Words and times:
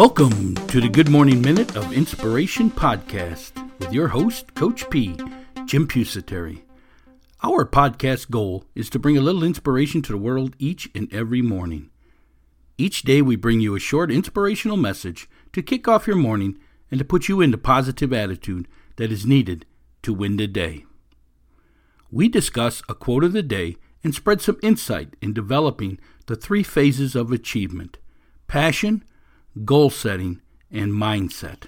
Welcome 0.00 0.54
to 0.68 0.80
the 0.80 0.88
Good 0.88 1.10
Morning 1.10 1.42
Minute 1.42 1.76
of 1.76 1.92
Inspiration 1.92 2.70
podcast 2.70 3.52
with 3.78 3.92
your 3.92 4.08
host, 4.08 4.54
Coach 4.54 4.88
P, 4.88 5.14
Jim 5.66 5.86
Pusateri. 5.86 6.62
Our 7.42 7.66
podcast 7.66 8.30
goal 8.30 8.64
is 8.74 8.88
to 8.88 8.98
bring 8.98 9.18
a 9.18 9.20
little 9.20 9.44
inspiration 9.44 10.00
to 10.00 10.12
the 10.12 10.16
world 10.16 10.56
each 10.58 10.88
and 10.94 11.12
every 11.12 11.42
morning. 11.42 11.90
Each 12.78 13.02
day, 13.02 13.20
we 13.20 13.36
bring 13.36 13.60
you 13.60 13.74
a 13.76 13.78
short 13.78 14.10
inspirational 14.10 14.78
message 14.78 15.28
to 15.52 15.60
kick 15.62 15.86
off 15.86 16.06
your 16.06 16.16
morning 16.16 16.56
and 16.90 16.98
to 16.98 17.04
put 17.04 17.28
you 17.28 17.42
in 17.42 17.50
the 17.50 17.58
positive 17.58 18.10
attitude 18.10 18.68
that 18.96 19.12
is 19.12 19.26
needed 19.26 19.66
to 20.00 20.14
win 20.14 20.38
the 20.38 20.46
day. 20.46 20.86
We 22.10 22.30
discuss 22.30 22.82
a 22.88 22.94
quote 22.94 23.22
of 23.22 23.34
the 23.34 23.42
day 23.42 23.76
and 24.02 24.14
spread 24.14 24.40
some 24.40 24.58
insight 24.62 25.14
in 25.20 25.34
developing 25.34 25.98
the 26.24 26.36
three 26.36 26.62
phases 26.62 27.14
of 27.14 27.30
achievement 27.30 27.98
passion, 28.48 29.04
goal 29.64 29.90
setting, 29.90 30.40
and 30.70 30.92
mindset. 30.92 31.64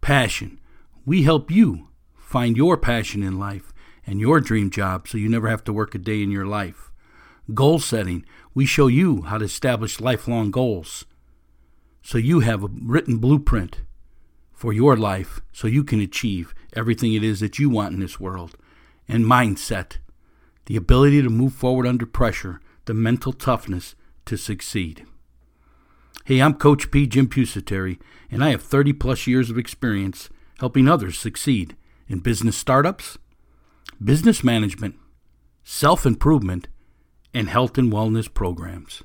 Passion. 0.00 0.60
We 1.04 1.22
help 1.22 1.50
you 1.50 1.88
find 2.16 2.56
your 2.56 2.76
passion 2.76 3.22
in 3.22 3.38
life 3.38 3.72
and 4.06 4.20
your 4.20 4.40
dream 4.40 4.70
job 4.70 5.06
so 5.06 5.18
you 5.18 5.28
never 5.28 5.48
have 5.48 5.64
to 5.64 5.72
work 5.72 5.94
a 5.94 5.98
day 5.98 6.22
in 6.22 6.30
your 6.30 6.46
life. 6.46 6.90
Goal 7.54 7.78
setting. 7.78 8.24
We 8.54 8.66
show 8.66 8.86
you 8.86 9.22
how 9.22 9.38
to 9.38 9.44
establish 9.44 10.00
lifelong 10.00 10.50
goals 10.50 11.04
so 12.02 12.18
you 12.18 12.40
have 12.40 12.64
a 12.64 12.68
written 12.68 13.18
blueprint 13.18 13.82
for 14.52 14.72
your 14.72 14.96
life 14.96 15.40
so 15.52 15.66
you 15.66 15.84
can 15.84 16.00
achieve 16.00 16.54
everything 16.74 17.14
it 17.14 17.22
is 17.22 17.40
that 17.40 17.58
you 17.58 17.70
want 17.70 17.94
in 17.94 18.00
this 18.00 18.20
world. 18.20 18.56
And 19.08 19.24
mindset. 19.24 19.98
The 20.66 20.76
ability 20.76 21.22
to 21.22 21.30
move 21.30 21.54
forward 21.54 21.86
under 21.86 22.06
pressure, 22.06 22.60
the 22.84 22.94
mental 22.94 23.32
toughness 23.32 23.94
to 24.26 24.36
succeed. 24.36 25.04
Hey, 26.24 26.40
I'm 26.40 26.54
Coach 26.54 26.92
P. 26.92 27.08
Jim 27.08 27.26
Pusateri, 27.28 27.98
and 28.30 28.44
I 28.44 28.50
have 28.50 28.62
30 28.62 28.92
plus 28.92 29.26
years 29.26 29.50
of 29.50 29.58
experience 29.58 30.30
helping 30.60 30.86
others 30.86 31.18
succeed 31.18 31.76
in 32.06 32.20
business 32.20 32.56
startups, 32.56 33.18
business 34.02 34.44
management, 34.44 34.94
self 35.64 36.06
improvement, 36.06 36.68
and 37.34 37.48
health 37.48 37.76
and 37.76 37.92
wellness 37.92 38.32
programs. 38.32 39.02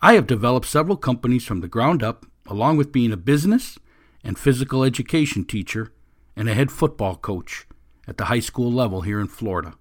I 0.00 0.14
have 0.14 0.26
developed 0.26 0.66
several 0.66 0.96
companies 0.96 1.44
from 1.44 1.60
the 1.60 1.68
ground 1.68 2.02
up, 2.02 2.24
along 2.46 2.78
with 2.78 2.92
being 2.92 3.12
a 3.12 3.18
business 3.18 3.78
and 4.22 4.38
physical 4.38 4.82
education 4.82 5.44
teacher 5.44 5.92
and 6.34 6.48
a 6.48 6.54
head 6.54 6.72
football 6.72 7.16
coach 7.16 7.66
at 8.08 8.16
the 8.16 8.26
high 8.26 8.40
school 8.40 8.72
level 8.72 9.02
here 9.02 9.20
in 9.20 9.28
Florida. 9.28 9.74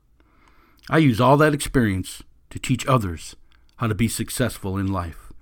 I 0.89 0.98
use 0.98 1.22
all 1.22 1.38
that 1.38 1.54
experience 1.54 2.22
to 2.50 2.59
teach 2.59 2.86
others 2.86 3.38
how 3.78 3.88
to 3.88 3.95
be 3.95 4.08
successful 4.08 4.78
in 4.78 4.92
life. 4.92 5.33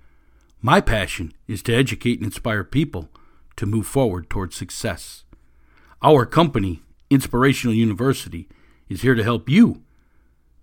My 0.64 0.80
passion 0.80 1.32
is 1.48 1.60
to 1.64 1.74
educate 1.74 2.20
and 2.20 2.26
inspire 2.26 2.62
people 2.62 3.08
to 3.56 3.66
move 3.66 3.84
forward 3.84 4.30
towards 4.30 4.54
success. 4.54 5.24
Our 6.00 6.24
company, 6.24 6.82
Inspirational 7.10 7.74
University, 7.74 8.48
is 8.88 9.02
here 9.02 9.16
to 9.16 9.24
help 9.24 9.48
you 9.48 9.82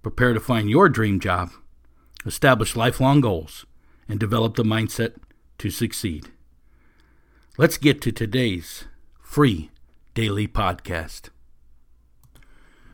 prepare 0.02 0.34
to 0.34 0.40
find 0.40 0.70
your 0.70 0.88
dream 0.88 1.20
job, 1.20 1.52
establish 2.26 2.78
lifelong 2.78 3.20
goals, 3.20 3.66
and 4.08 4.18
develop 4.18 4.56
the 4.56 4.64
mindset 4.64 5.16
to 5.58 5.70
succeed. 5.70 6.30
Let's 7.58 7.78
get 7.78 8.02
to 8.04 8.14
today's 8.14 8.86
free 9.22 9.70
daily 10.14 10.48
podcast. 10.48 11.28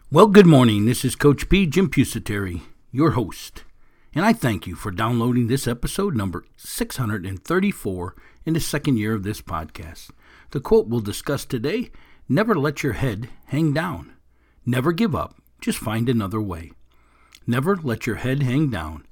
Well, 0.10 0.26
good 0.26 0.48
morning. 0.48 0.86
This 0.86 1.06
is 1.06 1.16
Coach 1.16 1.50
P. 1.50 1.68
Jim 1.68 1.88
Pusateri, 1.88 2.62
your 2.92 3.12
host 3.12 3.65
and 4.16 4.26
I 4.26 4.32
thank 4.32 4.66
you 4.66 4.76
for 4.76 4.92
downloading 4.92 5.48
this 5.48 5.68
episode 5.68 6.16
number 6.16 6.46
634 6.56 8.16
in 8.46 8.54
the 8.54 8.62
second 8.62 8.98
year 8.98 9.14
of 9.14 9.24
this 9.24 9.42
podcast. 9.42 10.10
The 10.52 10.62
quote 10.62 10.88
we'll 10.88 11.02
discuss 11.02 11.44
today 11.44 11.92
Never 12.30 12.56
let 12.56 12.82
your 12.82 12.94
head 12.94 13.30
hang 13.48 13.74
down. 13.74 14.14
Never 14.66 14.94
give 14.94 15.14
up. 15.14 15.36
Just 15.62 15.78
find 15.78 16.08
another 16.08 16.42
way. 16.42 16.72
Never 17.46 17.76
let 17.76 18.08
your 18.08 18.16
head 18.16 18.42
hang 18.42 18.70
down. 18.70 19.06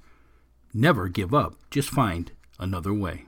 Never 0.73 1.09
give 1.09 1.33
up. 1.33 1.55
Just 1.69 1.89
find 1.89 2.31
another 2.57 2.93
way. 2.93 3.25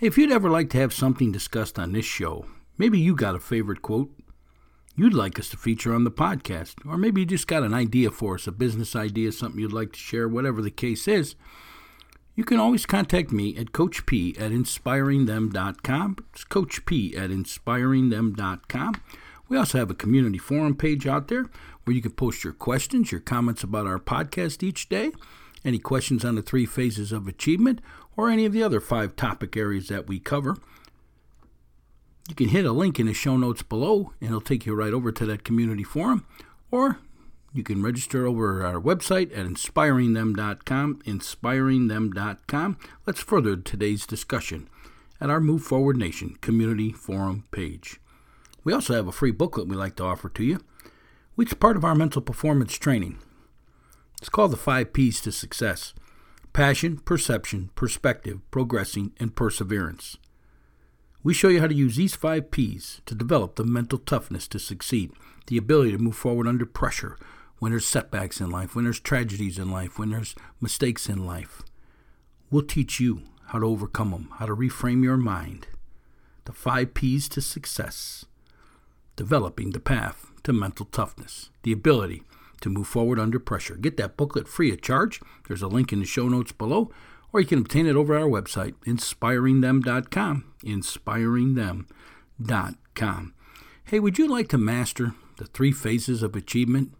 If 0.00 0.16
you'd 0.16 0.32
ever 0.32 0.48
like 0.48 0.70
to 0.70 0.78
have 0.78 0.94
something 0.94 1.32
discussed 1.32 1.78
on 1.78 1.92
this 1.92 2.06
show, 2.06 2.46
maybe 2.78 2.98
you 2.98 3.14
got 3.14 3.34
a 3.34 3.40
favorite 3.40 3.82
quote 3.82 4.10
you'd 4.96 5.14
like 5.14 5.38
us 5.38 5.48
to 5.50 5.56
feature 5.56 5.94
on 5.94 6.04
the 6.04 6.10
podcast. 6.10 6.74
Or 6.86 6.96
maybe 6.96 7.22
you 7.22 7.26
just 7.26 7.46
got 7.46 7.62
an 7.62 7.74
idea 7.74 8.10
for 8.10 8.34
us, 8.34 8.46
a 8.46 8.52
business 8.52 8.94
idea, 8.94 9.32
something 9.32 9.60
you'd 9.60 9.72
like 9.72 9.92
to 9.92 9.98
share, 9.98 10.28
whatever 10.28 10.62
the 10.62 10.70
case 10.70 11.08
is. 11.08 11.34
You 12.36 12.44
can 12.44 12.58
always 12.58 12.84
contact 12.84 13.30
me 13.30 13.56
at 13.56 13.72
Coach 13.72 14.06
P 14.06 14.36
at 14.38 14.50
inspiringthem.com. 14.50 16.16
It's 16.32 16.44
Coach 16.44 16.84
P 16.84 17.16
at 17.16 17.30
inspiringthem.com. 17.30 18.94
We 19.48 19.56
also 19.56 19.78
have 19.78 19.90
a 19.90 19.94
community 19.94 20.38
forum 20.38 20.74
page 20.74 21.06
out 21.06 21.28
there 21.28 21.46
where 21.84 21.94
you 21.94 22.02
can 22.02 22.12
post 22.12 22.42
your 22.42 22.52
questions, 22.52 23.12
your 23.12 23.20
comments 23.20 23.62
about 23.62 23.86
our 23.86 23.98
podcast 23.98 24.62
each 24.62 24.88
day, 24.88 25.12
any 25.64 25.78
questions 25.78 26.24
on 26.24 26.34
the 26.34 26.42
three 26.42 26.66
phases 26.66 27.12
of 27.12 27.28
achievement, 27.28 27.80
or 28.16 28.30
any 28.30 28.46
of 28.46 28.52
the 28.52 28.62
other 28.62 28.80
five 28.80 29.16
topic 29.16 29.56
areas 29.56 29.88
that 29.88 30.08
we 30.08 30.18
cover. 30.18 30.56
You 32.28 32.34
can 32.34 32.48
hit 32.48 32.64
a 32.64 32.72
link 32.72 32.98
in 32.98 33.06
the 33.06 33.14
show 33.14 33.36
notes 33.36 33.62
below, 33.62 34.12
and 34.20 34.30
it'll 34.30 34.40
take 34.40 34.64
you 34.64 34.74
right 34.74 34.94
over 34.94 35.12
to 35.12 35.26
that 35.26 35.44
community 35.44 35.82
forum. 35.82 36.26
Or 36.70 36.98
you 37.52 37.62
can 37.62 37.82
register 37.82 38.26
over 38.26 38.64
our 38.64 38.80
website 38.80 39.30
at 39.36 39.46
inspiringthem.com. 39.46 41.02
Inspiringthem.com. 41.02 42.78
Let's 43.06 43.20
further 43.20 43.56
today's 43.56 44.06
discussion 44.06 44.68
at 45.20 45.30
our 45.30 45.40
Move 45.40 45.62
Forward 45.62 45.96
Nation 45.96 46.36
community 46.40 46.92
forum 46.92 47.44
page. 47.50 48.00
We 48.64 48.72
also 48.72 48.94
have 48.94 49.06
a 49.06 49.12
free 49.12 49.30
booklet 49.30 49.68
we 49.68 49.76
like 49.76 49.96
to 49.96 50.04
offer 50.04 50.30
to 50.30 50.42
you, 50.42 50.60
which 51.34 51.48
is 51.48 51.54
part 51.54 51.76
of 51.76 51.84
our 51.84 51.94
mental 51.94 52.22
performance 52.22 52.74
training. 52.74 53.18
It's 54.18 54.30
called 54.30 54.52
the 54.52 54.56
Five 54.56 54.94
P's 54.94 55.20
to 55.20 55.30
Success 55.32 55.92
Passion, 56.54 56.98
Perception, 56.98 57.70
Perspective, 57.74 58.40
Progressing, 58.50 59.12
and 59.20 59.36
Perseverance. 59.36 60.16
We 61.24 61.32
show 61.32 61.48
you 61.48 61.60
how 61.60 61.68
to 61.68 61.74
use 61.74 61.96
these 61.96 62.14
five 62.14 62.50
P's 62.50 63.00
to 63.06 63.14
develop 63.14 63.54
the 63.54 63.64
mental 63.64 63.98
toughness 63.98 64.46
to 64.48 64.58
succeed, 64.58 65.10
the 65.46 65.56
ability 65.56 65.92
to 65.92 65.98
move 65.98 66.16
forward 66.16 66.46
under 66.46 66.66
pressure 66.66 67.16
when 67.58 67.72
there's 67.72 67.86
setbacks 67.86 68.42
in 68.42 68.50
life, 68.50 68.76
when 68.76 68.84
there's 68.84 69.00
tragedies 69.00 69.58
in 69.58 69.70
life, 69.70 69.98
when 69.98 70.10
there's 70.10 70.34
mistakes 70.60 71.08
in 71.08 71.24
life. 71.24 71.62
We'll 72.50 72.62
teach 72.62 73.00
you 73.00 73.22
how 73.46 73.60
to 73.60 73.66
overcome 73.66 74.10
them, 74.10 74.28
how 74.34 74.44
to 74.44 74.54
reframe 74.54 75.02
your 75.02 75.16
mind. 75.16 75.66
The 76.44 76.52
five 76.52 76.92
P's 76.92 77.26
to 77.30 77.40
success. 77.40 78.26
Developing 79.16 79.70
the 79.70 79.80
path 79.80 80.30
to 80.42 80.52
mental 80.52 80.84
toughness, 80.84 81.48
the 81.62 81.72
ability 81.72 82.22
to 82.60 82.68
move 82.68 82.86
forward 82.86 83.18
under 83.18 83.38
pressure. 83.38 83.76
Get 83.76 83.96
that 83.96 84.18
booklet 84.18 84.46
free 84.46 84.70
of 84.72 84.82
charge. 84.82 85.22
There's 85.48 85.62
a 85.62 85.68
link 85.68 85.90
in 85.90 86.00
the 86.00 86.04
show 86.04 86.28
notes 86.28 86.52
below 86.52 86.90
or 87.34 87.40
you 87.40 87.46
can 87.46 87.58
obtain 87.58 87.86
it 87.86 87.96
over 87.96 88.16
our 88.16 88.28
website, 88.28 88.74
inspiringthem.com. 88.86 90.44
Inspiringthem.com. 90.64 93.34
Hey, 93.86 93.98
would 93.98 94.18
you 94.18 94.28
like 94.28 94.48
to 94.48 94.56
master 94.56 95.14
the 95.36 95.46
three 95.46 95.72
phases 95.72 96.22
of 96.22 96.36
achievement? 96.36 96.94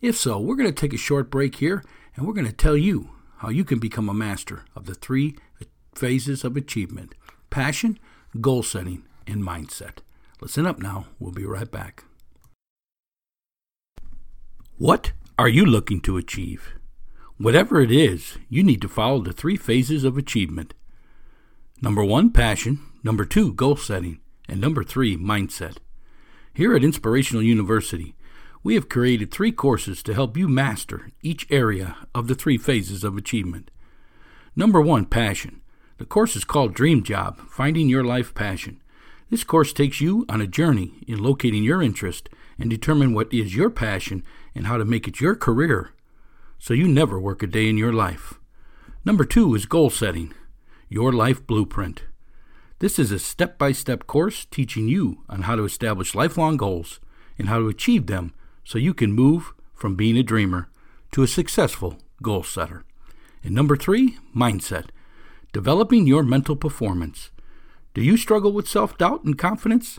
If 0.00 0.16
so, 0.16 0.38
we're 0.38 0.54
going 0.54 0.72
to 0.72 0.80
take 0.80 0.94
a 0.94 0.96
short 0.96 1.28
break 1.28 1.56
here 1.56 1.82
and 2.14 2.24
we're 2.24 2.34
going 2.34 2.46
to 2.46 2.52
tell 2.52 2.76
you 2.76 3.10
how 3.38 3.48
you 3.48 3.64
can 3.64 3.80
become 3.80 4.08
a 4.08 4.14
master 4.14 4.64
of 4.76 4.86
the 4.86 4.94
three 4.94 5.34
uh, 5.60 5.64
phases 5.92 6.44
of 6.44 6.56
achievement 6.56 7.16
passion, 7.50 7.98
goal 8.40 8.62
setting, 8.62 9.02
and 9.26 9.42
mindset. 9.42 10.02
Listen 10.40 10.66
up 10.66 10.78
now. 10.78 11.06
We'll 11.18 11.32
be 11.32 11.44
right 11.44 11.68
back. 11.68 12.04
What 14.76 15.10
are 15.36 15.48
you 15.48 15.66
looking 15.66 16.00
to 16.02 16.16
achieve? 16.16 16.77
Whatever 17.40 17.80
it 17.80 17.92
is, 17.92 18.36
you 18.48 18.64
need 18.64 18.82
to 18.82 18.88
follow 18.88 19.22
the 19.22 19.32
three 19.32 19.56
phases 19.56 20.02
of 20.02 20.18
achievement. 20.18 20.74
Number 21.80 22.02
one, 22.04 22.32
passion. 22.32 22.80
Number 23.04 23.24
two, 23.24 23.52
goal 23.52 23.76
setting. 23.76 24.18
And 24.48 24.60
number 24.60 24.82
three, 24.82 25.16
mindset. 25.16 25.76
Here 26.52 26.74
at 26.74 26.82
Inspirational 26.82 27.44
University, 27.44 28.16
we 28.64 28.74
have 28.74 28.88
created 28.88 29.30
three 29.30 29.52
courses 29.52 30.02
to 30.02 30.14
help 30.14 30.36
you 30.36 30.48
master 30.48 31.12
each 31.22 31.46
area 31.48 31.96
of 32.12 32.26
the 32.26 32.34
three 32.34 32.58
phases 32.58 33.04
of 33.04 33.16
achievement. 33.16 33.70
Number 34.56 34.80
one, 34.80 35.04
passion. 35.04 35.60
The 35.98 36.06
course 36.06 36.34
is 36.34 36.42
called 36.42 36.74
Dream 36.74 37.04
Job 37.04 37.38
Finding 37.50 37.88
Your 37.88 38.02
Life 38.02 38.34
Passion. 38.34 38.82
This 39.30 39.44
course 39.44 39.72
takes 39.72 40.00
you 40.00 40.26
on 40.28 40.40
a 40.40 40.48
journey 40.48 41.04
in 41.06 41.22
locating 41.22 41.62
your 41.62 41.82
interest 41.82 42.28
and 42.58 42.68
determine 42.68 43.14
what 43.14 43.32
is 43.32 43.54
your 43.54 43.70
passion 43.70 44.24
and 44.56 44.66
how 44.66 44.76
to 44.76 44.84
make 44.84 45.06
it 45.06 45.20
your 45.20 45.36
career 45.36 45.92
so 46.58 46.74
you 46.74 46.88
never 46.88 47.18
work 47.18 47.42
a 47.42 47.46
day 47.46 47.68
in 47.68 47.78
your 47.78 47.92
life. 47.92 48.34
Number 49.04 49.24
two 49.24 49.54
is 49.54 49.66
goal 49.66 49.90
setting, 49.90 50.34
your 50.88 51.12
life 51.12 51.46
blueprint. 51.46 52.02
This 52.80 52.98
is 52.98 53.10
a 53.10 53.18
step 53.18 53.58
by 53.58 53.72
step 53.72 54.06
course 54.06 54.44
teaching 54.44 54.88
you 54.88 55.24
on 55.28 55.42
how 55.42 55.56
to 55.56 55.64
establish 55.64 56.14
lifelong 56.14 56.56
goals 56.56 57.00
and 57.38 57.48
how 57.48 57.58
to 57.58 57.68
achieve 57.68 58.06
them 58.06 58.32
so 58.64 58.78
you 58.78 58.94
can 58.94 59.12
move 59.12 59.52
from 59.74 59.94
being 59.94 60.16
a 60.16 60.22
dreamer 60.22 60.68
to 61.12 61.22
a 61.22 61.28
successful 61.28 61.98
goal 62.22 62.42
setter. 62.42 62.84
And 63.42 63.54
number 63.54 63.76
three, 63.76 64.18
mindset. 64.34 64.90
Developing 65.52 66.06
Your 66.06 66.22
Mental 66.22 66.56
Performance. 66.56 67.30
Do 67.94 68.02
you 68.02 68.16
struggle 68.16 68.52
with 68.52 68.68
self 68.68 68.98
doubt 68.98 69.24
and 69.24 69.38
confidence? 69.38 69.98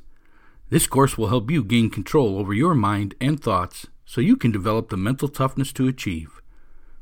This 0.69 0.85
course 0.85 1.17
will 1.17 1.29
help 1.29 1.50
you 1.50 1.63
gain 1.63 1.89
control 1.89 2.38
over 2.38 2.53
your 2.53 2.75
mind 2.75 3.15
and 3.19 3.41
thoughts 3.41 3.88
so 4.06 4.21
you 4.21 4.38
can 4.38 4.51
develop 4.51 4.89
the 4.89 4.97
mental 4.97 5.27
toughness 5.27 5.73
to 5.73 5.88
achieve. 5.88 6.38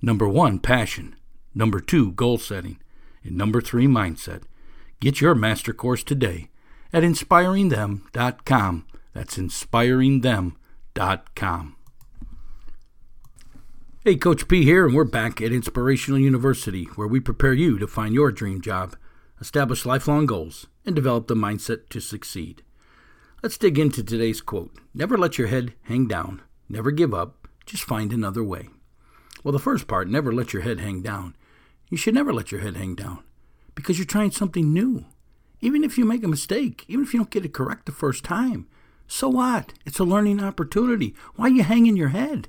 Number 0.00 0.28
one, 0.28 0.60
passion. 0.60 1.16
Number 1.54 1.80
two, 1.80 2.12
goal 2.12 2.38
setting. 2.38 2.78
And 3.24 3.36
number 3.36 3.60
three, 3.60 3.86
mindset. 3.86 4.44
Get 5.00 5.20
your 5.20 5.34
master 5.34 5.72
course 5.72 6.04
today 6.04 6.50
at 6.92 7.02
inspiringthem.com. 7.02 8.86
That's 9.12 9.36
inspiringthem.com. 9.36 11.76
Hey, 14.04 14.16
Coach 14.16 14.48
P 14.48 14.64
here, 14.64 14.86
and 14.86 14.94
we're 14.94 15.04
back 15.04 15.42
at 15.42 15.52
Inspirational 15.52 16.20
University, 16.20 16.84
where 16.94 17.08
we 17.08 17.20
prepare 17.20 17.52
you 17.52 17.78
to 17.78 17.86
find 17.86 18.14
your 18.14 18.30
dream 18.30 18.60
job, 18.60 18.96
establish 19.40 19.84
lifelong 19.84 20.24
goals, 20.24 20.66
and 20.86 20.94
develop 20.94 21.26
the 21.26 21.34
mindset 21.34 21.88
to 21.90 22.00
succeed. 22.00 22.62
Let's 23.42 23.58
dig 23.58 23.78
into 23.78 24.02
today's 24.02 24.40
quote 24.40 24.74
Never 24.94 25.18
let 25.18 25.36
your 25.36 25.48
head 25.48 25.74
hang 25.82 26.06
down, 26.06 26.40
never 26.68 26.90
give 26.90 27.12
up, 27.12 27.48
just 27.66 27.84
find 27.84 28.12
another 28.12 28.42
way. 28.42 28.68
Well, 29.48 29.54
the 29.54 29.58
first 29.58 29.86
part, 29.86 30.08
never 30.08 30.30
let 30.30 30.52
your 30.52 30.60
head 30.60 30.78
hang 30.78 31.00
down. 31.00 31.34
You 31.88 31.96
should 31.96 32.12
never 32.12 32.34
let 32.34 32.52
your 32.52 32.60
head 32.60 32.76
hang 32.76 32.94
down 32.94 33.24
because 33.74 33.98
you're 33.98 34.04
trying 34.04 34.30
something 34.30 34.74
new. 34.74 35.06
Even 35.62 35.84
if 35.84 35.96
you 35.96 36.04
make 36.04 36.22
a 36.22 36.28
mistake, 36.28 36.84
even 36.86 37.06
if 37.06 37.14
you 37.14 37.20
don't 37.20 37.30
get 37.30 37.46
it 37.46 37.54
correct 37.54 37.86
the 37.86 37.92
first 37.92 38.24
time, 38.24 38.66
so 39.06 39.26
what? 39.30 39.72
It's 39.86 39.98
a 39.98 40.04
learning 40.04 40.44
opportunity. 40.44 41.14
Why 41.36 41.46
are 41.46 41.48
you 41.48 41.62
hanging 41.62 41.96
your 41.96 42.10
head? 42.10 42.48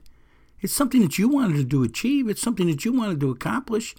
It's 0.60 0.74
something 0.74 1.02
that 1.04 1.18
you 1.18 1.30
wanted 1.30 1.70
to 1.70 1.84
achieve. 1.84 2.28
It's 2.28 2.42
something 2.42 2.68
that 2.68 2.84
you 2.84 2.92
wanted 2.92 3.22
to 3.22 3.32
accomplish. 3.32 3.96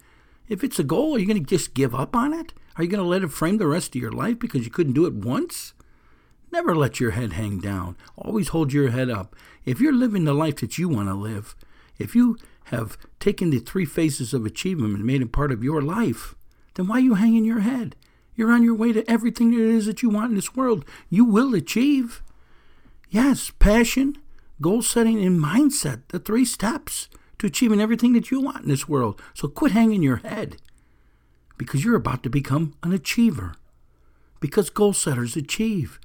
If 0.46 0.62
it's 0.62 0.78
a 0.78 0.84
goal, 0.84 1.16
are 1.16 1.18
you 1.18 1.26
going 1.26 1.42
to 1.42 1.56
just 1.56 1.72
give 1.72 1.94
up 1.94 2.14
on 2.14 2.34
it? 2.34 2.52
Are 2.76 2.84
you 2.84 2.90
going 2.90 3.02
to 3.02 3.08
let 3.08 3.22
it 3.22 3.32
frame 3.32 3.56
the 3.56 3.66
rest 3.66 3.96
of 3.96 4.02
your 4.02 4.12
life 4.12 4.38
because 4.38 4.66
you 4.66 4.70
couldn't 4.70 4.92
do 4.92 5.06
it 5.06 5.14
once? 5.14 5.72
Never 6.52 6.76
let 6.76 7.00
your 7.00 7.12
head 7.12 7.32
hang 7.32 7.60
down. 7.60 7.96
Always 8.14 8.48
hold 8.48 8.74
your 8.74 8.90
head 8.90 9.08
up. 9.08 9.34
If 9.64 9.80
you're 9.80 9.90
living 9.90 10.24
the 10.24 10.34
life 10.34 10.56
that 10.56 10.76
you 10.76 10.90
want 10.90 11.08
to 11.08 11.14
live, 11.14 11.56
if 12.00 12.14
you 12.14 12.36
have 12.64 12.96
taken 13.18 13.50
the 13.50 13.58
three 13.58 13.84
phases 13.84 14.32
of 14.32 14.46
achievement 14.46 14.96
and 14.96 15.04
made 15.04 15.22
it 15.22 15.32
part 15.32 15.52
of 15.52 15.62
your 15.62 15.82
life, 15.82 16.34
then 16.74 16.88
why 16.88 16.96
are 16.96 17.00
you 17.00 17.14
hanging 17.14 17.44
your 17.44 17.60
head? 17.60 17.94
You're 18.34 18.52
on 18.52 18.62
your 18.62 18.74
way 18.74 18.92
to 18.92 19.08
everything 19.10 19.52
it 19.52 19.60
is 19.60 19.86
that 19.86 20.02
you 20.02 20.08
want 20.08 20.30
in 20.30 20.36
this 20.36 20.54
world. 20.54 20.84
You 21.08 21.24
will 21.24 21.54
achieve. 21.54 22.22
Yes, 23.10 23.50
passion, 23.58 24.16
goal 24.60 24.82
setting, 24.82 25.24
and 25.24 25.38
mindset, 25.38 26.02
the 26.08 26.18
three 26.18 26.44
steps 26.44 27.08
to 27.38 27.46
achieving 27.46 27.80
everything 27.80 28.12
that 28.14 28.30
you 28.30 28.40
want 28.40 28.62
in 28.62 28.68
this 28.68 28.88
world. 28.88 29.20
So 29.34 29.48
quit 29.48 29.72
hanging 29.72 30.02
your 30.02 30.18
head 30.18 30.56
because 31.58 31.84
you're 31.84 31.96
about 31.96 32.22
to 32.22 32.30
become 32.30 32.74
an 32.82 32.92
achiever. 32.92 33.54
Because 34.40 34.70
goal 34.70 34.94
setters 34.94 35.36
achieve. 35.36 36.00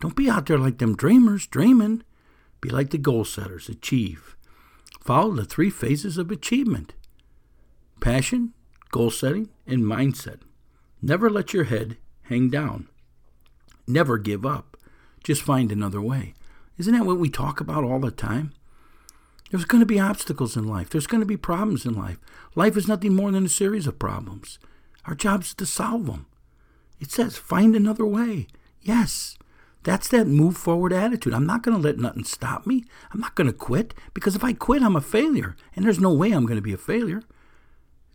Don't 0.00 0.16
be 0.16 0.30
out 0.30 0.46
there 0.46 0.58
like 0.58 0.78
them 0.78 0.96
dreamers 0.96 1.46
dreaming. 1.46 2.02
Be 2.60 2.70
like 2.70 2.90
the 2.90 2.98
goal 2.98 3.24
setters, 3.24 3.68
achieve. 3.68 4.35
Follow 5.06 5.34
the 5.34 5.44
three 5.44 5.70
phases 5.70 6.18
of 6.18 6.32
achievement 6.32 6.92
passion, 8.00 8.52
goal 8.90 9.08
setting, 9.12 9.48
and 9.64 9.84
mindset. 9.84 10.40
Never 11.00 11.30
let 11.30 11.54
your 11.54 11.64
head 11.64 11.96
hang 12.22 12.50
down. 12.50 12.88
Never 13.86 14.18
give 14.18 14.44
up. 14.44 14.76
Just 15.22 15.42
find 15.42 15.70
another 15.70 16.00
way. 16.00 16.34
Isn't 16.76 16.92
that 16.92 17.06
what 17.06 17.20
we 17.20 17.30
talk 17.30 17.60
about 17.60 17.84
all 17.84 18.00
the 18.00 18.10
time? 18.10 18.52
There's 19.50 19.64
going 19.64 19.80
to 19.80 19.86
be 19.86 20.00
obstacles 20.00 20.56
in 20.56 20.66
life. 20.66 20.90
There's 20.90 21.06
going 21.06 21.20
to 21.20 21.26
be 21.26 21.36
problems 21.36 21.86
in 21.86 21.94
life. 21.94 22.18
Life 22.56 22.76
is 22.76 22.88
nothing 22.88 23.14
more 23.14 23.30
than 23.30 23.46
a 23.46 23.48
series 23.48 23.86
of 23.86 24.00
problems. 24.00 24.58
Our 25.04 25.14
job 25.14 25.42
is 25.42 25.54
to 25.54 25.66
solve 25.66 26.06
them. 26.06 26.26
It 26.98 27.12
says, 27.12 27.36
find 27.36 27.76
another 27.76 28.04
way. 28.04 28.48
Yes, 28.82 29.38
that's 29.86 30.08
that 30.08 30.26
move 30.26 30.56
forward 30.56 30.92
attitude. 30.92 31.32
I'm 31.32 31.46
not 31.46 31.62
going 31.62 31.76
to 31.76 31.82
let 31.82 31.96
nothing 31.96 32.24
stop 32.24 32.66
me. 32.66 32.82
I'm 33.12 33.20
not 33.20 33.36
going 33.36 33.46
to 33.46 33.52
quit 33.52 33.94
because 34.14 34.34
if 34.34 34.42
I 34.42 34.52
quit, 34.52 34.82
I'm 34.82 34.96
a 34.96 35.00
failure. 35.00 35.54
And 35.76 35.84
there's 35.84 36.00
no 36.00 36.12
way 36.12 36.32
I'm 36.32 36.44
going 36.44 36.58
to 36.58 36.62
be 36.62 36.72
a 36.72 36.76
failure 36.76 37.22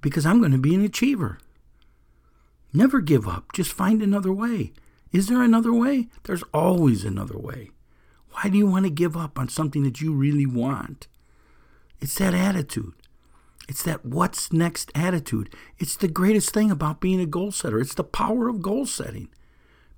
because 0.02 0.26
I'm 0.26 0.40
going 0.40 0.52
to 0.52 0.58
be 0.58 0.76
an 0.76 0.84
achiever. 0.84 1.38
Never 2.74 3.00
give 3.00 3.26
up. 3.26 3.54
Just 3.54 3.72
find 3.72 4.04
another 4.04 4.34
way. 4.34 4.74
Is 5.14 5.28
there 5.28 5.42
another 5.42 5.72
way? 5.72 6.10
There's 6.24 6.44
always 6.54 7.06
another 7.06 7.38
way. 7.38 7.72
Why 8.32 8.50
do 8.50 8.58
you 8.58 8.68
want 8.68 8.84
to 8.84 8.92
give 8.92 9.16
up 9.16 9.40
on 9.40 9.48
something 9.48 9.84
that 9.84 10.02
you 10.02 10.12
really 10.12 10.46
want? 10.46 11.08
It's 12.02 12.18
that 12.18 12.34
attitude. 12.34 12.96
It's 13.70 13.84
that 13.84 14.06
what's 14.06 14.52
next 14.52 14.92
attitude. 14.94 15.56
It's 15.80 15.96
the 15.96 16.10
greatest 16.10 16.54
thing 16.54 16.70
about 16.70 17.00
being 17.00 17.22
a 17.22 17.26
goal 17.26 17.54
setter. 17.54 17.80
It's 17.80 17.94
the 17.94 18.04
power 18.04 18.50
of 18.50 18.62
goal 18.62 18.86
setting 18.86 19.30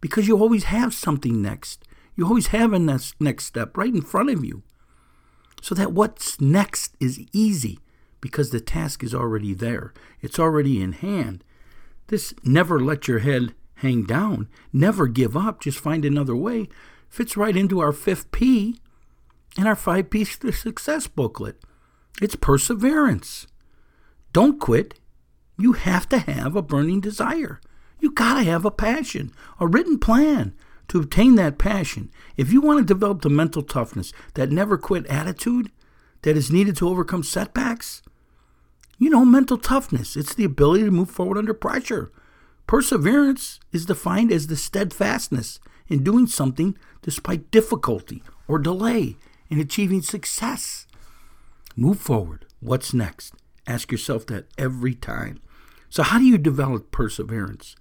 because 0.03 0.27
you 0.27 0.37
always 0.37 0.65
have 0.65 0.93
something 0.93 1.41
next. 1.41 1.85
You 2.13 2.25
always 2.25 2.47
have 2.47 2.73
a 2.73 2.77
next, 2.77 3.15
next 3.21 3.45
step 3.45 3.77
right 3.77 3.93
in 3.93 4.01
front 4.01 4.29
of 4.29 4.43
you. 4.43 4.61
So 5.61 5.73
that 5.75 5.93
what's 5.93 6.41
next 6.41 6.97
is 6.99 7.21
easy 7.31 7.79
because 8.19 8.49
the 8.49 8.59
task 8.59 9.01
is 9.01 9.15
already 9.15 9.53
there, 9.53 9.93
it's 10.19 10.37
already 10.37 10.81
in 10.81 10.91
hand. 10.91 11.41
This 12.07 12.33
never 12.43 12.81
let 12.81 13.07
your 13.07 13.19
head 13.19 13.55
hang 13.75 14.03
down, 14.03 14.49
never 14.73 15.07
give 15.07 15.37
up, 15.37 15.61
just 15.61 15.79
find 15.79 16.03
another 16.03 16.35
way 16.35 16.67
fits 17.07 17.37
right 17.37 17.55
into 17.55 17.79
our 17.79 17.93
fifth 17.93 18.29
P 18.33 18.81
in 19.57 19.65
our 19.65 19.75
five 19.75 20.09
P's 20.09 20.37
to 20.39 20.51
success 20.51 21.07
booklet. 21.07 21.63
It's 22.21 22.35
perseverance. 22.35 23.47
Don't 24.33 24.59
quit. 24.59 24.95
You 25.57 25.73
have 25.73 26.09
to 26.09 26.17
have 26.17 26.57
a 26.57 26.61
burning 26.61 26.99
desire. 26.99 27.61
You 28.03 28.11
got 28.11 28.33
to 28.33 28.43
have 28.43 28.65
a 28.65 28.69
passion, 28.69 29.31
a 29.61 29.65
written 29.65 29.97
plan 29.97 30.53
to 30.89 30.99
obtain 30.99 31.35
that 31.35 31.57
passion. 31.57 32.11
If 32.35 32.51
you 32.51 32.59
want 32.59 32.79
to 32.79 32.93
develop 32.93 33.21
the 33.21 33.29
mental 33.29 33.61
toughness, 33.61 34.11
that 34.33 34.51
never 34.51 34.77
quit 34.77 35.07
attitude 35.07 35.71
that 36.23 36.35
is 36.35 36.51
needed 36.51 36.75
to 36.75 36.89
overcome 36.89 37.23
setbacks, 37.23 38.01
you 38.99 39.09
know, 39.09 39.23
mental 39.23 39.57
toughness, 39.57 40.17
it's 40.17 40.35
the 40.35 40.43
ability 40.43 40.83
to 40.83 40.91
move 40.91 41.09
forward 41.09 41.37
under 41.37 41.53
pressure. 41.53 42.11
Perseverance 42.67 43.61
is 43.71 43.85
defined 43.85 44.33
as 44.33 44.47
the 44.47 44.57
steadfastness 44.57 45.61
in 45.87 46.03
doing 46.03 46.27
something 46.27 46.77
despite 47.03 47.51
difficulty 47.51 48.21
or 48.49 48.59
delay 48.59 49.15
in 49.49 49.61
achieving 49.61 50.01
success. 50.01 50.87
Move 51.77 52.01
forward. 52.01 52.47
What's 52.59 52.93
next? 52.93 53.33
Ask 53.65 53.93
yourself 53.93 54.25
that 54.25 54.47
every 54.57 54.93
time. 54.93 55.39
So, 55.89 56.03
how 56.03 56.19
do 56.19 56.25
you 56.25 56.37
develop 56.37 56.91
perseverance? 56.91 57.77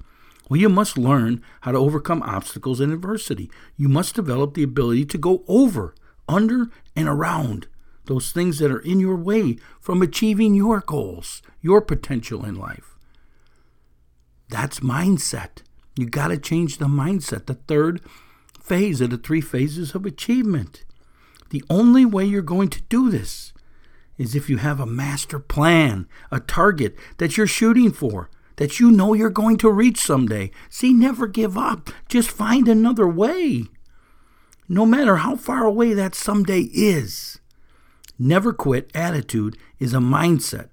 Well, 0.53 0.61
you 0.61 0.69
must 0.69 0.99
learn 0.99 1.43
how 1.63 1.73
to 1.73 1.79
overcome 1.79 2.23
obstacles 2.23 2.79
and 2.79 2.93
adversity. 2.93 3.51
You 3.79 3.89
must 3.89 4.15
develop 4.15 4.53
the 4.53 4.63
ability 4.63 5.07
to 5.07 5.17
go 5.17 5.45
over, 5.49 5.95
under, 6.29 6.69
and 6.95 7.09
around 7.09 7.69
those 8.05 8.33
things 8.33 8.59
that 8.59 8.71
are 8.71 8.81
in 8.81 9.01
your 9.01 9.17
way 9.17 9.57
from 9.81 10.03
achieving 10.03 10.55
your 10.55 10.81
goals, 10.81 11.41
your 11.63 11.81
potential 11.81 12.45
in 12.45 12.55
life. 12.55 12.99
That's 14.51 14.81
mindset. 14.81 15.63
You 15.97 16.05
got 16.05 16.29
to 16.29 16.37
change 16.37 16.77
the 16.77 16.85
mindset. 16.85 17.47
The 17.47 17.55
third 17.55 18.03
phase 18.63 19.01
of 19.01 19.09
the 19.09 19.17
three 19.17 19.41
phases 19.41 19.95
of 19.95 20.05
achievement. 20.05 20.85
The 21.49 21.65
only 21.71 22.05
way 22.05 22.27
you're 22.27 22.43
going 22.43 22.69
to 22.69 22.83
do 22.91 23.09
this 23.09 23.55
is 24.19 24.35
if 24.35 24.51
you 24.51 24.59
have 24.59 24.81
a 24.81 24.85
master 24.85 25.39
plan, 25.39 26.07
a 26.31 26.41
target 26.41 26.95
that 27.17 27.39
you're 27.39 27.47
shooting 27.47 27.91
for, 27.91 28.29
that 28.63 28.79
you 28.79 28.93
know 28.93 29.13
you're 29.13 29.29
going 29.29 29.57
to 29.57 29.69
reach 29.69 29.99
someday. 29.99 30.49
See, 30.71 30.93
never 30.93 31.27
give 31.27 31.59
up. 31.59 31.91
Just 32.09 32.31
find 32.31 32.69
another 32.69 33.09
way. 33.09 33.65
No 34.69 34.87
matter 34.87 35.17
how 35.17 35.35
far 35.35 35.65
away 35.65 35.95
that 35.95 36.15
someday 36.15 36.61
is. 36.73 37.41
Never 38.21 38.53
quit 38.53 38.89
attitude 38.95 39.59
is 39.81 39.95
a 39.95 39.99
mindset 39.99 40.69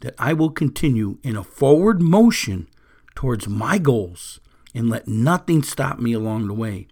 that 0.00 0.14
I 0.18 0.32
will 0.32 0.48
continue 0.48 1.18
in 1.22 1.36
a 1.36 1.44
forward 1.44 2.00
motion 2.00 2.66
towards 3.14 3.46
my 3.46 3.76
goals 3.76 4.40
and 4.74 4.88
let 4.88 5.06
nothing 5.06 5.62
stop 5.62 5.98
me 5.98 6.14
along 6.14 6.48
the 6.48 6.54
way. 6.54 6.88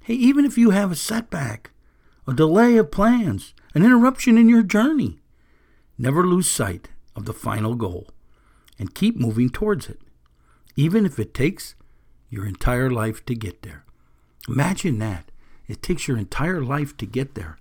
Hey, 0.00 0.14
even 0.14 0.46
if 0.46 0.56
you 0.56 0.70
have 0.70 0.90
a 0.90 0.96
setback, 0.96 1.72
a 2.26 2.32
delay 2.32 2.78
of 2.78 2.90
plans, 2.90 3.52
an 3.74 3.84
interruption 3.84 4.38
in 4.38 4.48
your 4.48 4.62
journey, 4.62 5.18
never 5.98 6.26
lose 6.26 6.48
sight 6.48 6.88
of 7.14 7.26
the 7.26 7.34
final 7.34 7.74
goal 7.74 8.08
and 8.80 8.94
keep 8.94 9.14
moving 9.16 9.50
towards 9.50 9.88
it. 9.88 10.00
even 10.76 11.04
if 11.04 11.18
it 11.18 11.34
takes 11.34 11.74
your 12.30 12.46
entire 12.46 12.90
life 12.90 13.24
to 13.26 13.34
get 13.34 13.62
there. 13.62 13.84
Imagine 14.48 14.98
that. 15.00 15.30
It 15.68 15.82
takes 15.82 16.08
your 16.08 16.16
entire 16.16 16.62
life 16.62 16.96
to 16.96 17.06
get 17.06 17.34
there. 17.34 17.58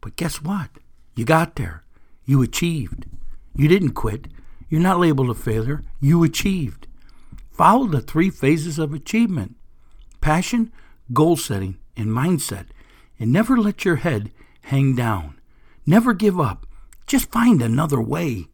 But 0.00 0.16
guess 0.16 0.40
what? 0.40 0.70
You 1.14 1.24
got 1.24 1.56
there. 1.56 1.84
You 2.24 2.40
achieved. 2.40 3.04
You 3.54 3.68
didn't 3.68 3.92
quit. 3.92 4.28
You're 4.70 4.80
not 4.80 5.00
labeled 5.00 5.28
a 5.28 5.34
failure. 5.34 5.82
You 6.00 6.24
achieved. 6.24 6.86
Follow 7.50 7.86
the 7.86 8.00
three 8.00 8.30
phases 8.30 8.78
of 8.78 8.94
achievement 8.94 9.56
passion, 10.20 10.72
goal 11.12 11.36
setting, 11.36 11.76
and 11.96 12.06
mindset. 12.06 12.66
And 13.18 13.32
never 13.32 13.56
let 13.56 13.84
your 13.84 13.96
head 13.96 14.30
hang 14.62 14.94
down. 14.94 15.38
Never 15.84 16.14
give 16.14 16.40
up. 16.40 16.66
Just 17.06 17.30
find 17.30 17.60
another 17.60 18.00
way. 18.00 18.46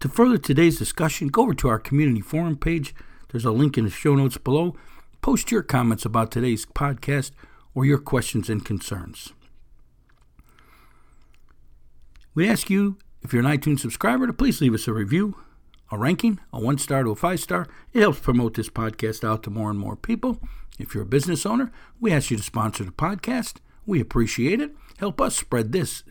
To 0.00 0.08
further 0.08 0.36
today's 0.36 0.78
discussion, 0.78 1.28
go 1.28 1.42
over 1.42 1.54
to 1.54 1.68
our 1.68 1.78
community 1.78 2.20
forum 2.20 2.56
page. 2.56 2.94
There's 3.30 3.46
a 3.46 3.50
link 3.50 3.78
in 3.78 3.84
the 3.84 3.90
show 3.90 4.14
notes 4.14 4.36
below. 4.36 4.76
Post 5.22 5.50
your 5.50 5.62
comments 5.62 6.04
about 6.04 6.30
today's 6.30 6.66
podcast 6.66 7.30
or 7.74 7.84
your 7.84 7.98
questions 7.98 8.50
and 8.50 8.64
concerns. 8.64 9.32
We 12.34 12.48
ask 12.48 12.68
you, 12.68 12.98
if 13.22 13.32
you're 13.32 13.44
an 13.44 13.58
iTunes 13.58 13.80
subscriber, 13.80 14.26
to 14.26 14.32
please 14.32 14.60
leave 14.60 14.74
us 14.74 14.86
a 14.86 14.92
review, 14.92 15.36
a 15.90 15.96
ranking, 15.96 16.38
a 16.52 16.60
one 16.60 16.76
star 16.76 17.02
to 17.02 17.10
a 17.10 17.16
five 17.16 17.40
star. 17.40 17.66
It 17.94 18.00
helps 18.00 18.20
promote 18.20 18.54
this 18.54 18.68
podcast 18.68 19.26
out 19.26 19.42
to 19.44 19.50
more 19.50 19.70
and 19.70 19.78
more 19.78 19.96
people. 19.96 20.40
If 20.78 20.94
you're 20.94 21.04
a 21.04 21.06
business 21.06 21.46
owner, 21.46 21.72
we 21.98 22.12
ask 22.12 22.30
you 22.30 22.36
to 22.36 22.42
sponsor 22.42 22.84
the 22.84 22.90
podcast. 22.90 23.56
We 23.86 24.00
appreciate 24.00 24.60
it. 24.60 24.76
Help 24.98 25.20
us 25.22 25.36
spread 25.36 25.72
this 25.72 26.02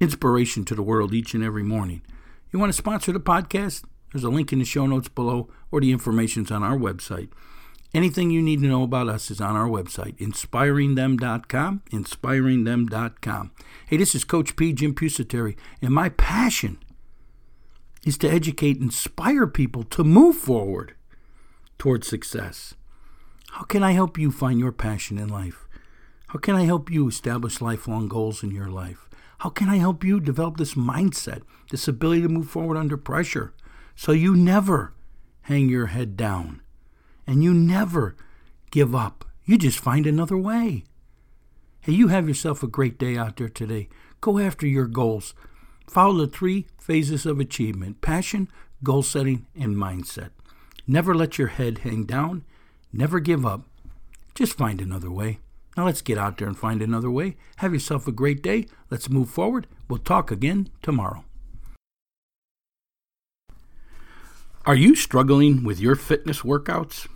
inspiration 0.00 0.64
to 0.64 0.74
the 0.74 0.82
world 0.82 1.14
each 1.14 1.34
and 1.34 1.44
every 1.44 1.62
morning. 1.62 2.02
You 2.52 2.58
want 2.58 2.72
to 2.72 2.76
sponsor 2.76 3.12
the 3.12 3.20
podcast? 3.20 3.84
There's 4.12 4.24
a 4.24 4.30
link 4.30 4.52
in 4.52 4.58
the 4.58 4.64
show 4.64 4.86
notes 4.86 5.08
below, 5.08 5.48
or 5.70 5.80
the 5.80 5.92
information's 5.92 6.50
on 6.50 6.64
our 6.64 6.76
website. 6.76 7.28
Anything 7.94 8.30
you 8.30 8.42
need 8.42 8.60
to 8.60 8.66
know 8.66 8.82
about 8.82 9.08
us 9.08 9.30
is 9.30 9.40
on 9.40 9.56
our 9.56 9.68
website, 9.68 10.16
inspiringthem.com, 10.18 11.82
inspiringthem.com. 11.92 13.50
Hey, 13.86 13.96
this 13.96 14.14
is 14.14 14.24
Coach 14.24 14.56
P, 14.56 14.72
Jim 14.72 14.94
Pusateri, 14.94 15.56
and 15.80 15.94
my 15.94 16.08
passion 16.08 16.78
is 18.04 18.18
to 18.18 18.30
educate, 18.30 18.78
inspire 18.78 19.46
people 19.46 19.84
to 19.84 20.02
move 20.02 20.36
forward 20.36 20.94
towards 21.78 22.08
success. 22.08 22.74
How 23.50 23.64
can 23.64 23.82
I 23.82 23.92
help 23.92 24.18
you 24.18 24.30
find 24.30 24.58
your 24.58 24.72
passion 24.72 25.18
in 25.18 25.28
life? 25.28 25.66
How 26.28 26.38
can 26.38 26.54
I 26.54 26.64
help 26.64 26.90
you 26.90 27.08
establish 27.08 27.60
lifelong 27.60 28.06
goals 28.08 28.44
in 28.44 28.52
your 28.52 28.68
life? 28.68 29.09
How 29.40 29.50
can 29.50 29.68
I 29.68 29.76
help 29.76 30.02
you 30.04 30.20
develop 30.20 30.56
this 30.56 30.74
mindset, 30.74 31.42
this 31.70 31.86
ability 31.86 32.22
to 32.22 32.28
move 32.28 32.48
forward 32.48 32.76
under 32.78 32.96
pressure, 32.96 33.52
so 33.94 34.12
you 34.12 34.34
never 34.34 34.94
hang 35.42 35.68
your 35.68 35.86
head 35.86 36.16
down? 36.16 36.62
and 37.30 37.44
you 37.44 37.54
never 37.54 38.16
give 38.72 38.92
up. 38.92 39.24
You 39.44 39.56
just 39.56 39.78
find 39.78 40.04
another 40.04 40.36
way. 40.36 40.82
Hey, 41.80 41.92
you 41.92 42.08
have 42.08 42.26
yourself 42.26 42.64
a 42.64 42.66
great 42.66 42.98
day 42.98 43.16
out 43.16 43.36
there 43.36 43.48
today. 43.48 43.88
Go 44.20 44.40
after 44.40 44.66
your 44.66 44.86
goals. 44.86 45.32
Follow 45.88 46.26
the 46.26 46.26
three 46.26 46.66
phases 46.76 47.26
of 47.26 47.38
achievement 47.38 48.00
passion, 48.00 48.48
goal 48.82 49.04
setting, 49.04 49.46
and 49.54 49.76
mindset. 49.76 50.30
Never 50.88 51.14
let 51.14 51.38
your 51.38 51.48
head 51.48 51.78
hang 51.78 52.02
down. 52.02 52.44
Never 52.92 53.20
give 53.20 53.46
up. 53.46 53.62
Just 54.34 54.58
find 54.58 54.80
another 54.80 55.10
way. 55.10 55.38
Now 55.76 55.86
let's 55.86 56.02
get 56.02 56.18
out 56.18 56.38
there 56.38 56.48
and 56.48 56.58
find 56.58 56.82
another 56.82 57.10
way. 57.10 57.36
Have 57.56 57.72
yourself 57.72 58.06
a 58.06 58.12
great 58.12 58.42
day. 58.42 58.66
Let's 58.90 59.08
move 59.08 59.30
forward. 59.30 59.66
We'll 59.88 59.98
talk 59.98 60.30
again 60.30 60.68
tomorrow. 60.82 61.24
Are 64.66 64.74
you 64.74 64.94
struggling 64.94 65.64
with 65.64 65.80
your 65.80 65.96
fitness 65.96 66.42
workouts? 66.42 67.08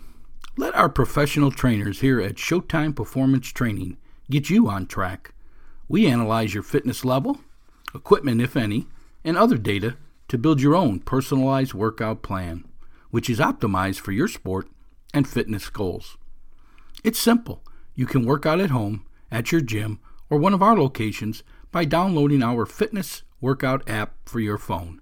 Let 0.57 0.73
our 0.73 0.89
professional 0.89 1.51
trainers 1.51 1.99
here 1.99 2.19
at 2.19 2.35
Showtime 2.35 2.95
Performance 2.95 3.49
Training 3.49 3.97
get 4.29 4.49
you 4.49 4.67
on 4.67 4.87
track. 4.87 5.33
We 5.87 6.07
analyze 6.07 6.53
your 6.53 6.63
fitness 6.63 7.05
level, 7.05 7.39
equipment, 7.93 8.41
if 8.41 8.57
any, 8.57 8.87
and 9.23 9.37
other 9.37 9.57
data 9.57 9.97
to 10.27 10.37
build 10.37 10.59
your 10.59 10.75
own 10.75 10.99
personalized 10.99 11.73
workout 11.73 12.23
plan, 12.23 12.65
which 13.11 13.29
is 13.29 13.39
optimized 13.39 13.99
for 13.99 14.11
your 14.11 14.27
sport 14.27 14.67
and 15.13 15.27
fitness 15.27 15.69
goals. 15.69 16.17
It's 17.03 17.19
simple. 17.19 17.61
You 17.95 18.05
can 18.05 18.25
work 18.25 18.45
out 18.45 18.59
at 18.59 18.69
home, 18.69 19.05
at 19.31 19.51
your 19.51 19.61
gym, 19.61 19.99
or 20.29 20.37
one 20.37 20.53
of 20.53 20.61
our 20.61 20.77
locations 20.77 21.43
by 21.71 21.85
downloading 21.85 22.43
our 22.43 22.65
fitness 22.65 23.23
workout 23.41 23.87
app 23.89 24.13
for 24.25 24.39
your 24.39 24.57
phone. 24.57 25.01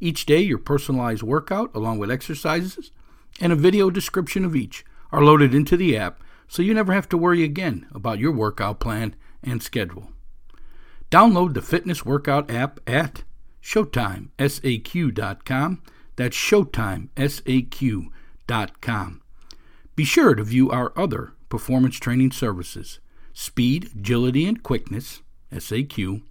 Each 0.00 0.26
day, 0.26 0.40
your 0.40 0.58
personalized 0.58 1.22
workout, 1.22 1.70
along 1.74 1.98
with 1.98 2.10
exercises 2.10 2.90
and 3.40 3.52
a 3.52 3.56
video 3.56 3.90
description 3.90 4.44
of 4.44 4.54
each, 4.54 4.84
are 5.10 5.24
loaded 5.24 5.54
into 5.54 5.76
the 5.76 5.96
app 5.96 6.20
so 6.48 6.62
you 6.62 6.74
never 6.74 6.92
have 6.92 7.08
to 7.08 7.16
worry 7.16 7.42
again 7.42 7.86
about 7.92 8.18
your 8.18 8.32
workout 8.32 8.80
plan 8.80 9.14
and 9.42 9.62
schedule. 9.62 10.10
Download 11.10 11.54
the 11.54 11.62
fitness 11.62 12.04
workout 12.04 12.50
app 12.50 12.80
at 12.86 13.22
ShowtimeSAQ.com. 13.62 15.82
That's 16.16 16.36
ShowtimeSAQ.com. 16.36 19.20
Be 19.96 20.04
sure 20.04 20.34
to 20.34 20.42
view 20.42 20.70
our 20.70 20.92
other 20.96 21.33
performance 21.48 21.96
training 21.96 22.32
services 22.32 23.00
speed, 23.32 23.90
agility, 23.96 24.46
and 24.46 24.62
quickness, 24.62 25.22
SAQ, 25.52 26.22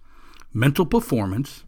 mental 0.52 0.86
performance, 0.86 1.64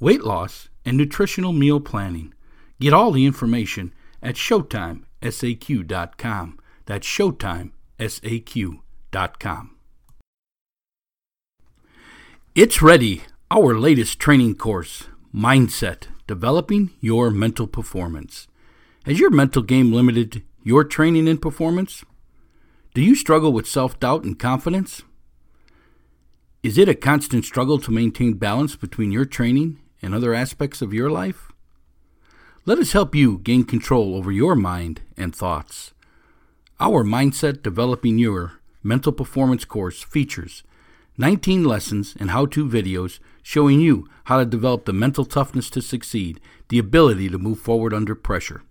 weight 0.00 0.24
loss, 0.24 0.68
and 0.84 0.96
nutritional 0.96 1.52
meal 1.52 1.78
planning. 1.80 2.34
Get 2.80 2.92
all 2.92 3.12
the 3.12 3.24
information 3.24 3.94
at 4.20 4.34
Showtime 4.34 5.04
SAQ.com. 5.22 6.58
That's 6.86 7.06
Showtime, 7.06 7.70
SAQ.com. 7.98 9.76
It's 12.54 12.82
ready, 12.82 13.22
our 13.50 13.78
latest 13.78 14.18
training 14.18 14.56
course, 14.56 15.04
Mindset 15.34 16.08
Developing 16.26 16.90
Your 17.00 17.30
Mental 17.30 17.66
Performance. 17.66 18.46
Has 19.06 19.18
your 19.18 19.30
mental 19.30 19.62
game 19.62 19.92
limited 19.92 20.42
your 20.62 20.84
training 20.84 21.28
and 21.28 21.40
performance? 21.40 22.04
Do 22.94 23.00
you 23.00 23.14
struggle 23.14 23.54
with 23.54 23.66
self 23.66 23.98
doubt 23.98 24.24
and 24.24 24.38
confidence? 24.38 25.02
Is 26.62 26.76
it 26.76 26.90
a 26.90 26.94
constant 26.94 27.46
struggle 27.46 27.78
to 27.78 27.90
maintain 27.90 28.34
balance 28.34 28.76
between 28.76 29.10
your 29.10 29.24
training 29.24 29.80
and 30.02 30.14
other 30.14 30.34
aspects 30.34 30.82
of 30.82 30.92
your 30.92 31.10
life? 31.10 31.50
Let 32.66 32.78
us 32.78 32.92
help 32.92 33.14
you 33.14 33.38
gain 33.38 33.64
control 33.64 34.14
over 34.14 34.30
your 34.30 34.54
mind 34.54 35.00
and 35.16 35.34
thoughts. 35.34 35.94
Our 36.80 37.02
Mindset 37.02 37.62
Developing 37.62 38.18
Your 38.18 38.60
Mental 38.82 39.10
Performance 39.10 39.64
course 39.64 40.02
features 40.02 40.62
19 41.16 41.64
lessons 41.64 42.14
and 42.20 42.30
how 42.30 42.44
to 42.44 42.68
videos 42.68 43.20
showing 43.42 43.80
you 43.80 44.06
how 44.24 44.38
to 44.38 44.44
develop 44.44 44.84
the 44.84 44.92
mental 44.92 45.24
toughness 45.24 45.70
to 45.70 45.80
succeed, 45.80 46.40
the 46.68 46.78
ability 46.78 47.30
to 47.30 47.38
move 47.38 47.58
forward 47.58 47.94
under 47.94 48.14
pressure. 48.14 48.62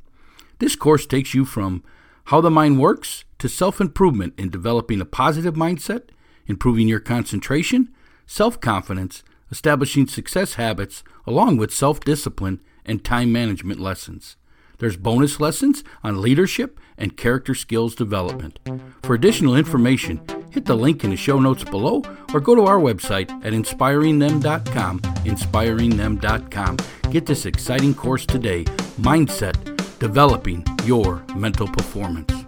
This 0.60 0.76
course 0.76 1.08
takes 1.08 1.34
you 1.34 1.44
from 1.44 1.84
how 2.32 2.40
the 2.40 2.50
mind 2.50 2.80
works 2.80 3.26
to 3.40 3.50
self 3.50 3.82
improvement 3.82 4.34
in 4.38 4.50
developing 4.50 5.02
a 5.02 5.06
positive 5.06 5.56
mindset, 5.56 6.04
improving 6.48 6.88
your 6.88 7.02
concentration, 7.02 7.90
self 8.26 8.62
confidence, 8.62 9.22
establishing 9.52 10.08
success 10.08 10.54
habits, 10.54 11.04
along 11.28 11.58
with 11.58 11.74
self 11.74 12.00
discipline 12.00 12.62
and 12.86 13.04
time 13.04 13.34
management 13.34 13.82
lessons. 13.82 14.38
There's 14.80 14.96
bonus 14.96 15.42
lessons 15.42 15.84
on 16.06 16.22
leadership 16.22 16.80
and 16.98 17.18
character 17.18 17.54
skills 17.54 17.96
development. 17.96 18.60
For 19.04 19.14
additional 19.14 19.58
information, 19.58 20.22
hit 20.52 20.64
the 20.64 20.78
link 20.78 21.04
in 21.04 21.10
the 21.10 21.18
show 21.18 21.38
notes 21.38 21.66
below 21.66 22.02
or 22.34 22.40
go 22.40 22.56
to 22.56 22.64
our 22.64 22.80
website 22.80 23.30
at 23.46 23.52
inspiringthem.com, 23.52 25.00
inspiringthem.com. 25.02 26.78
Get 27.12 27.26
this 27.26 27.46
exciting 27.46 27.94
course 27.94 28.26
today, 28.26 28.64
Mindset 29.02 29.71
Developing 30.02 30.66
Your 30.84 31.24
Mental 31.36 31.68
Performance. 31.68 32.41